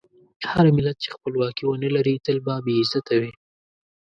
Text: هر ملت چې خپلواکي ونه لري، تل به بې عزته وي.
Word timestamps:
هر 0.51 0.65
ملت 0.77 0.97
چې 1.03 1.09
خپلواکي 1.15 1.63
ونه 1.65 1.89
لري، 1.95 2.15
تل 2.25 2.37
به 2.45 2.53
بې 2.65 2.73
عزته 2.81 3.13
وي. 3.21 3.31